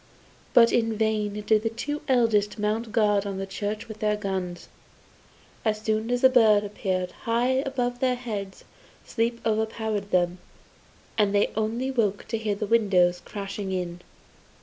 [0.55, 4.67] But in vain did the two eldest mount guard in the church with their guns;
[5.63, 8.63] as soon as the bird appeared high above their heads,
[9.05, 10.39] sleep overpowered them,
[11.19, 14.01] and they only awoke to hear the windows crashing in.